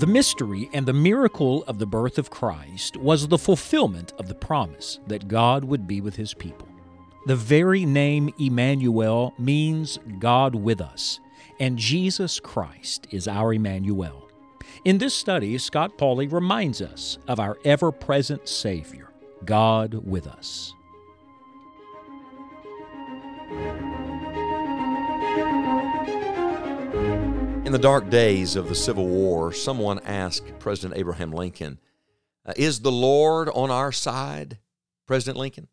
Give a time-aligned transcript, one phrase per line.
[0.00, 4.34] The mystery and the miracle of the birth of Christ was the fulfillment of the
[4.34, 6.66] promise that God would be with his people.
[7.26, 11.20] The very name Emmanuel means God with us,
[11.58, 14.26] and Jesus Christ is our Emmanuel.
[14.86, 19.10] In this study, Scott Pauley reminds us of our ever present Savior,
[19.44, 20.72] God with us.
[27.70, 31.78] In the dark days of the Civil War, someone asked President Abraham Lincoln,
[32.44, 34.58] uh, Is the Lord on our side,
[35.06, 35.68] President Lincoln?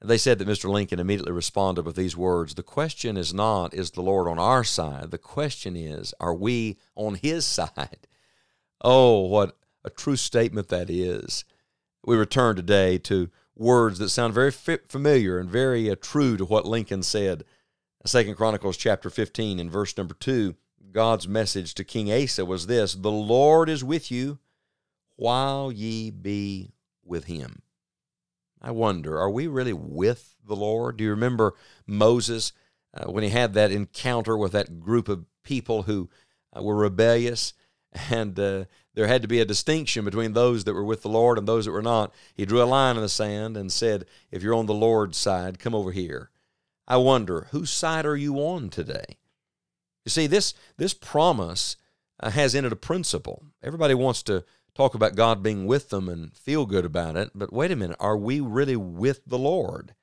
[0.00, 0.68] They said that Mr.
[0.68, 4.64] Lincoln immediately responded with these words The question is not, is the Lord on our
[4.64, 5.12] side?
[5.12, 8.08] The question is, are we on his side?
[8.80, 11.44] Oh, what a true statement that is.
[12.04, 16.66] We return today to words that sound very familiar and very uh, true to what
[16.66, 17.44] Lincoln said.
[18.04, 20.56] Second Chronicles chapter 15 and verse number 2
[20.92, 24.38] God's message to King Asa was this The Lord is with you
[25.16, 26.72] while ye be
[27.04, 27.62] with him.
[28.60, 30.96] I wonder, are we really with the Lord?
[30.96, 31.54] Do you remember
[31.86, 32.52] Moses
[32.94, 36.08] uh, when he had that encounter with that group of people who
[36.56, 37.54] uh, were rebellious?
[38.10, 41.36] And uh, there had to be a distinction between those that were with the Lord
[41.36, 42.14] and those that were not.
[42.34, 45.58] He drew a line in the sand and said, If you're on the Lord's side,
[45.58, 46.30] come over here.
[46.88, 49.18] I wonder, whose side are you on today?
[50.04, 51.76] You see, this, this promise
[52.20, 53.44] uh, has in it a principle.
[53.62, 57.52] Everybody wants to talk about God being with them and feel good about it, but
[57.52, 59.94] wait a minute, are we really with the Lord?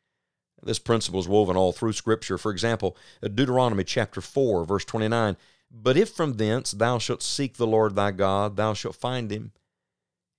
[0.61, 2.37] This principle is woven all through Scripture.
[2.37, 5.37] For example, Deuteronomy chapter 4, verse 29
[5.71, 9.53] But if from thence thou shalt seek the Lord thy God, thou shalt find him,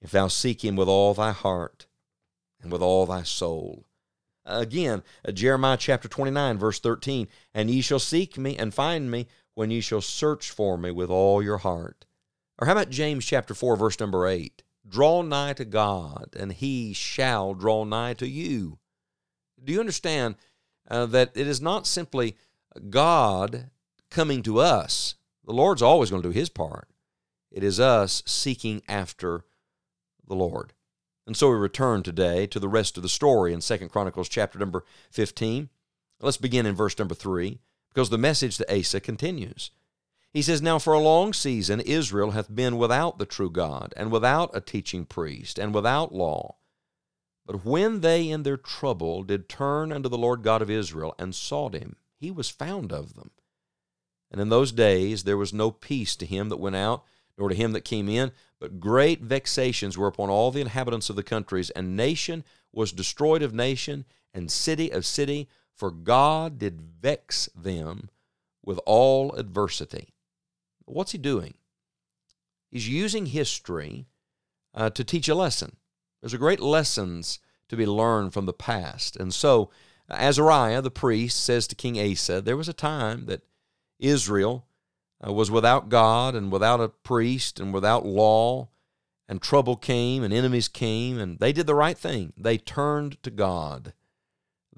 [0.00, 1.86] if thou seek him with all thy heart
[2.61, 3.86] and with all thy soul.
[4.44, 9.70] Again, Jeremiah chapter 29, verse 13 And ye shall seek me and find me when
[9.70, 12.06] ye shall search for me with all your heart.
[12.59, 14.62] Or how about James chapter 4, verse number 8?
[14.87, 18.78] Draw nigh to God, and he shall draw nigh to you.
[19.62, 20.37] Do you understand
[20.91, 22.37] uh, that it is not simply
[22.89, 23.71] God
[24.10, 25.15] coming to us?
[25.44, 26.89] The Lord's always going to do his part.
[27.50, 29.44] It is us seeking after
[30.27, 30.72] the Lord.
[31.27, 34.59] And so we return today to the rest of the story in Second Chronicles chapter
[34.59, 35.69] number 15.
[36.21, 37.59] Let's begin in verse number 3
[37.93, 39.71] because the message to Asa continues.
[40.33, 44.12] He says, Now for a long season Israel hath been without the true God, and
[44.12, 46.56] without a teaching priest, and without law.
[47.45, 51.34] But when they in their trouble did turn unto the Lord God of Israel, and
[51.34, 53.33] sought him, he was found of them.
[54.31, 57.05] And in those days there was no peace to him that went out,
[57.37, 58.31] nor to him that came in,
[58.61, 63.43] but great vexations were upon all the inhabitants of the countries, and nation was destroyed
[63.43, 65.49] of nation, and city of city,
[65.80, 68.10] for God did vex them
[68.62, 70.12] with all adversity.
[70.84, 71.54] What's he doing?
[72.70, 74.06] He's using history
[74.74, 75.76] uh, to teach a lesson.
[76.20, 77.38] There's a great lessons
[77.70, 79.16] to be learned from the past.
[79.16, 79.70] And so
[80.10, 83.41] Azariah, the priest, says to King Asa, there was a time that
[83.98, 84.66] Israel
[85.26, 88.68] uh, was without God and without a priest and without law,
[89.26, 92.34] and trouble came and enemies came, and they did the right thing.
[92.36, 93.94] They turned to God.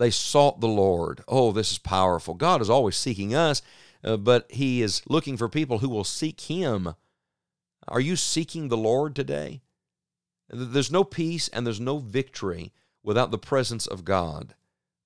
[0.02, 1.22] They sought the Lord.
[1.28, 2.34] Oh, this is powerful.
[2.34, 3.62] God is always seeking us,
[4.02, 6.96] uh, but He is looking for people who will seek Him.
[7.86, 9.62] Are you seeking the Lord today?
[10.48, 12.72] There's no peace and there's no victory
[13.04, 14.56] without the presence of God,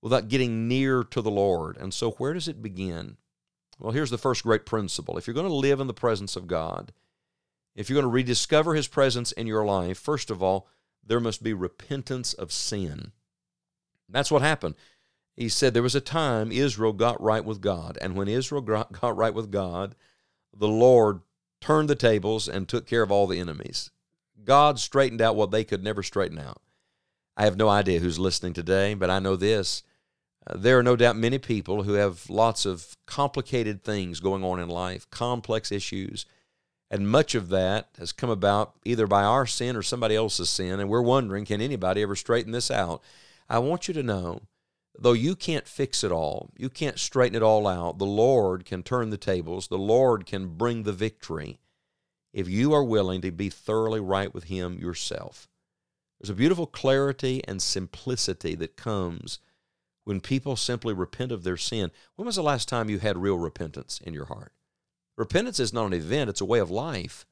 [0.00, 1.76] without getting near to the Lord.
[1.76, 3.18] And so, where does it begin?
[3.78, 5.18] Well, here's the first great principle.
[5.18, 6.94] If you're going to live in the presence of God,
[7.74, 10.68] if you're going to rediscover His presence in your life, first of all,
[11.04, 13.12] there must be repentance of sin.
[14.08, 14.74] That's what happened.
[15.36, 19.16] He said there was a time Israel got right with God, and when Israel got
[19.16, 19.94] right with God,
[20.56, 21.20] the Lord
[21.60, 23.90] turned the tables and took care of all the enemies.
[24.44, 26.62] God straightened out what they could never straighten out.
[27.36, 29.82] I have no idea who's listening today, but I know this.
[30.46, 34.60] Uh, there are no doubt many people who have lots of complicated things going on
[34.60, 36.24] in life, complex issues,
[36.90, 40.80] and much of that has come about either by our sin or somebody else's sin,
[40.80, 43.02] and we're wondering can anybody ever straighten this out?
[43.48, 44.42] I want you to know,
[44.98, 48.82] though you can't fix it all, you can't straighten it all out, the Lord can
[48.82, 51.58] turn the tables, the Lord can bring the victory
[52.32, 55.48] if you are willing to be thoroughly right with Him yourself.
[56.20, 59.38] There's a beautiful clarity and simplicity that comes
[60.04, 61.90] when people simply repent of their sin.
[62.14, 64.52] When was the last time you had real repentance in your heart?
[65.16, 67.26] Repentance is not an event, it's a way of life.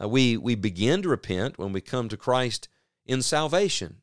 [0.00, 2.68] Uh, we, we begin to repent when we come to Christ
[3.06, 4.00] in salvation.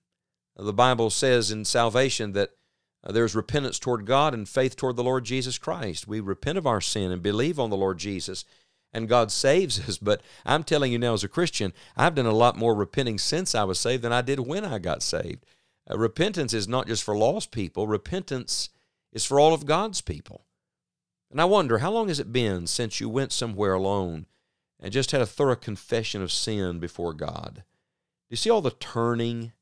[0.58, 2.52] The Bible says in salvation that
[3.04, 6.08] uh, there's repentance toward God and faith toward the Lord Jesus Christ.
[6.08, 8.46] We repent of our sin and believe on the Lord Jesus.
[8.94, 9.98] and God saves us.
[9.98, 13.56] But I'm telling you now, as a Christian, I've done a lot more repenting since
[13.56, 15.46] I was saved than I did when I got saved.
[15.90, 18.70] Uh, repentance is not just for lost people, repentance
[19.12, 20.46] is for all of God's people.
[21.32, 24.26] And I wonder, how long has it been since you went somewhere alone
[24.80, 27.56] and just had a thorough confession of sin before God?
[27.56, 27.64] Do
[28.32, 29.54] you see all the turning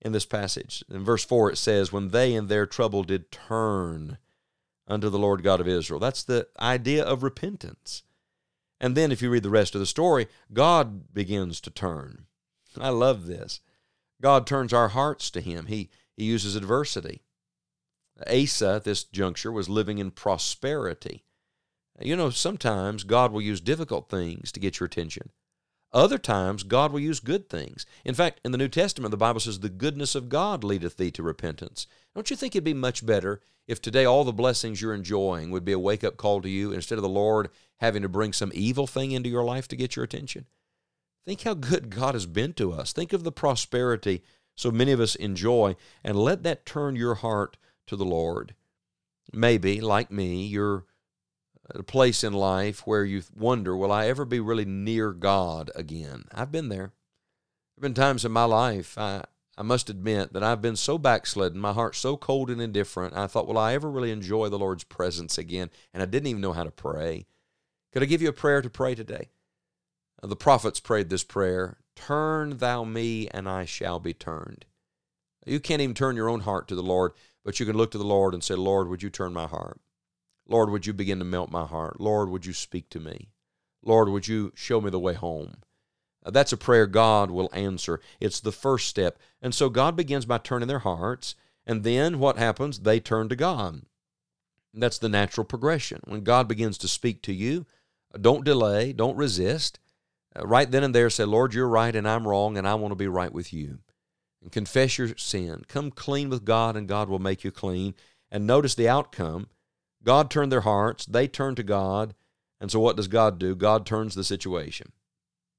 [0.00, 0.84] in this passage?
[0.90, 4.18] In verse 4, it says, When they in their trouble did turn
[4.88, 6.00] unto the Lord God of Israel.
[6.00, 8.02] That's the idea of repentance.
[8.80, 12.26] And then, if you read the rest of the story, God begins to turn.
[12.80, 13.60] I love this.
[14.20, 17.22] God turns our hearts to Him, He, he uses adversity.
[18.26, 21.24] Asa at this juncture was living in prosperity.
[22.00, 25.30] You know, sometimes God will use difficult things to get your attention.
[25.92, 27.86] Other times, God will use good things.
[28.04, 31.10] In fact, in the New Testament, the Bible says, The goodness of God leadeth thee
[31.12, 31.86] to repentance.
[32.14, 35.64] Don't you think it'd be much better if today all the blessings you're enjoying would
[35.64, 37.48] be a wake up call to you instead of the Lord
[37.78, 40.46] having to bring some evil thing into your life to get your attention?
[41.24, 42.92] Think how good God has been to us.
[42.92, 44.22] Think of the prosperity
[44.58, 47.56] so many of us enjoy, and let that turn your heart
[47.86, 48.56] to the Lord.
[49.32, 50.84] Maybe, like me, you're
[51.70, 56.24] a place in life where you wonder, will I ever be really near God again?
[56.32, 56.92] I've been there.
[57.76, 59.24] There have been times in my life, I,
[59.56, 63.26] I must admit, that I've been so backslidden, my heart so cold and indifferent, I
[63.26, 65.70] thought, will I ever really enjoy the Lord's presence again?
[65.92, 67.26] And I didn't even know how to pray.
[67.92, 69.28] Could I give you a prayer to pray today?
[70.22, 74.64] Uh, the prophets prayed this prayer Turn thou me, and I shall be turned.
[75.44, 77.12] You can't even turn your own heart to the Lord,
[77.44, 79.80] but you can look to the Lord and say, Lord, would you turn my heart?
[80.48, 82.00] Lord, would you begin to melt my heart?
[82.00, 83.28] Lord, would you speak to me?
[83.82, 85.58] Lord, would you show me the way home?
[86.24, 88.00] Uh, that's a prayer God will answer.
[88.18, 89.18] It's the first step.
[89.40, 91.34] And so God begins by turning their hearts,
[91.66, 92.80] and then what happens?
[92.80, 93.82] They turn to God.
[94.74, 96.00] That's the natural progression.
[96.04, 97.66] When God begins to speak to you,
[98.14, 99.78] uh, don't delay, don't resist.
[100.34, 102.92] Uh, right then and there, say, Lord, you're right and I'm wrong, and I want
[102.92, 103.78] to be right with you.
[104.42, 105.64] And confess your sin.
[105.68, 107.94] Come clean with God, and God will make you clean.
[108.30, 109.48] And notice the outcome
[110.02, 112.14] God turned their hearts, they turned to God.
[112.60, 113.54] And so what does God do?
[113.54, 114.92] God turns the situation.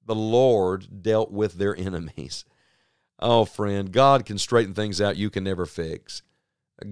[0.06, 2.46] The Lord dealt with their enemies.
[3.20, 6.24] Oh, friend, God can straighten things out you can never fix.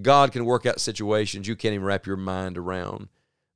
[0.02, 3.08] God can work out situations you can't even wrap your mind around.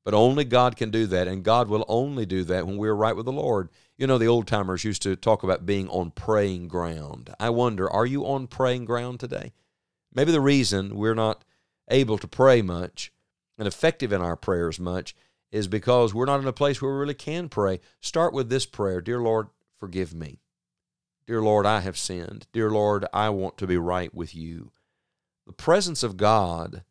[0.05, 3.15] But only God can do that, and God will only do that when we're right
[3.15, 3.69] with the Lord.
[3.97, 7.33] You know, the old timers used to talk about being on praying ground.
[7.39, 9.53] I wonder, are you on praying ground today?
[10.13, 11.45] Maybe the reason we're not
[11.89, 13.13] able to pray much
[13.63, 15.15] and effective in our prayers much
[15.53, 17.79] is because we're not in a place where we really can pray.
[18.01, 20.41] Start with this prayer Dear Lord, forgive me.
[21.29, 22.49] Dear Lord, I have sinned.
[22.53, 24.73] Dear Lord, I want to be right with you.
[25.47, 26.83] The presence of God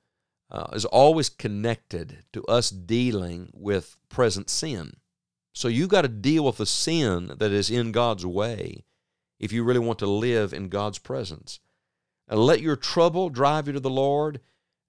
[0.50, 4.94] uh, is always connected to us dealing with present sin.
[5.54, 8.86] So you've got to deal with the sin that is in God's way
[9.42, 11.60] if you really want to live in God's presence.
[12.30, 14.40] And let your trouble drive you to the Lord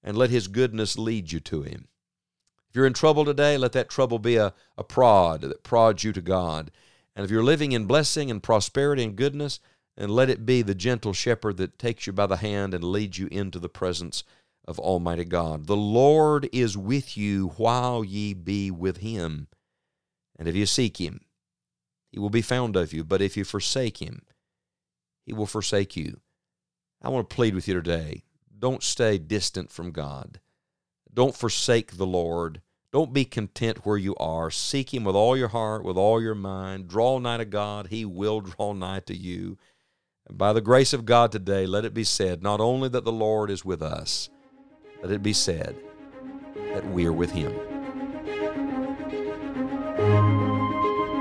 [0.02, 1.88] and let His goodness lead you to Him.
[2.68, 6.12] If you're in trouble today, let that trouble be a, a prod that prods you
[6.12, 6.70] to God.
[7.14, 9.60] And if you're living in blessing and prosperity and goodness,
[9.96, 13.18] and let it be the gentle shepherd that takes you by the hand and leads
[13.18, 14.24] you into the presence
[14.66, 15.66] of Almighty God.
[15.66, 19.48] The Lord is with you while ye be with him.
[20.38, 21.20] And if you seek him,
[22.10, 23.04] he will be found of you.
[23.04, 24.22] But if you forsake him,
[25.26, 26.20] he will forsake you.
[27.02, 28.22] I want to plead with you today
[28.62, 30.38] don't stay distant from God.
[31.12, 32.62] Don't forsake the Lord.
[32.92, 34.52] Don't be content where you are.
[34.52, 36.86] Seek Him with all your heart, with all your mind.
[36.86, 37.88] Draw nigh to God.
[37.88, 39.58] He will draw nigh to you.
[40.28, 43.10] And by the grace of God today, let it be said not only that the
[43.10, 44.30] Lord is with us,
[45.02, 45.74] let it be said
[46.54, 47.52] that we are with Him.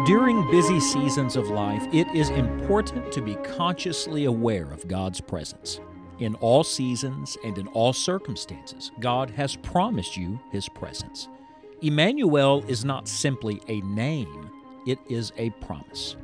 [0.05, 5.79] During busy seasons of life, it is important to be consciously aware of God's presence.
[6.21, 11.27] In all seasons and in all circumstances, God has promised you His presence.
[11.81, 14.51] Emmanuel is not simply a name,
[14.85, 16.17] it is a promise.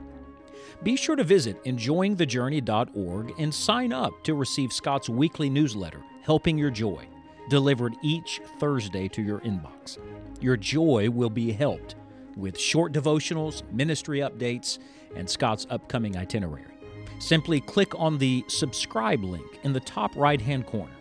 [0.84, 6.70] Be sure to visit enjoyingthejourney.org and sign up to receive Scott's weekly newsletter, Helping Your
[6.70, 7.08] Joy,
[7.50, 9.98] delivered each Thursday to your inbox.
[10.40, 11.96] Your joy will be helped
[12.36, 14.78] with short devotionals, ministry updates,
[15.16, 16.77] and Scott's upcoming itinerary
[17.20, 20.94] simply click on the subscribe link in the top right hand corner.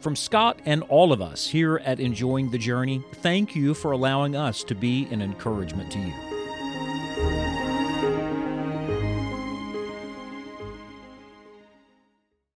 [0.00, 4.34] From Scott and all of us here at Enjoying the Journey, thank you for allowing
[4.34, 6.31] us to be an encouragement to you.